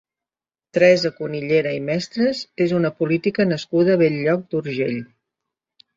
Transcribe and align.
Teresa 0.77 1.11
Cunillera 1.17 1.75
i 1.79 1.83
Mestres 1.91 2.41
és 2.67 2.75
una 2.79 2.93
política 3.03 3.47
nascuda 3.53 3.97
a 3.99 4.03
Bell-lloc 4.03 4.49
d'Urgell. 4.55 4.99